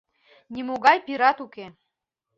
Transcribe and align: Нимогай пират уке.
Нимогай 0.53 0.97
пират 1.05 1.37
уке. 1.45 1.65